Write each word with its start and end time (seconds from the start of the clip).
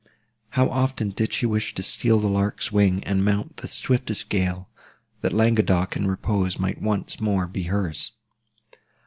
How 0.57 0.67
often 0.67 1.11
did 1.11 1.31
she 1.31 1.45
wish 1.45 1.75
to 1.75 1.83
"steal 1.83 2.17
the 2.17 2.27
lark's 2.27 2.71
wing, 2.71 3.03
and 3.03 3.23
mount 3.23 3.57
the 3.57 3.67
swiftest 3.67 4.29
gale," 4.29 4.67
that 5.21 5.31
Languedoc 5.31 5.95
and 5.95 6.09
repose 6.09 6.57
might 6.57 6.81
once 6.81 7.19
more 7.19 7.45
be 7.45 7.65
hers! 7.65 8.11